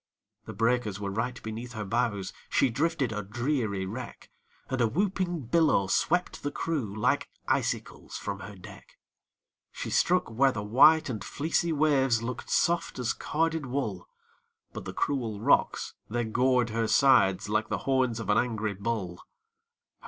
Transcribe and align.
The 0.45 0.53
breakers 0.53 0.99
were 0.99 1.11
right 1.11 1.39
beneath 1.43 1.73
her 1.73 1.85
bows, 1.85 2.33
She 2.49 2.71
drifted 2.71 3.11
a 3.11 3.21
dreary 3.21 3.85
wreck, 3.85 4.31
And 4.67 4.81
a 4.81 4.87
whooping 4.87 5.41
billow 5.41 5.85
swept 5.85 6.41
the 6.41 6.49
crew 6.49 6.95
Like 6.95 7.29
icicles 7.47 8.17
from 8.17 8.39
her 8.39 8.55
deck. 8.55 8.97
She 9.71 9.91
struck 9.91 10.27
where 10.27 10.51
the 10.51 10.63
white 10.63 11.07
and 11.07 11.23
fleecy 11.23 11.71
waves 11.71 12.23
Look'd 12.23 12.49
soft 12.49 12.97
as 12.97 13.13
carded 13.13 13.67
wool, 13.67 14.07
But 14.73 14.85
the 14.85 14.93
cruel 14.93 15.39
rocks, 15.39 15.93
they 16.09 16.23
gored 16.23 16.71
her 16.71 16.87
sides 16.87 17.47
Like 17.47 17.69
the 17.69 17.77
horns 17.85 18.19
of 18.19 18.31
an 18.31 18.39
angry 18.39 18.73
bull. 18.73 19.19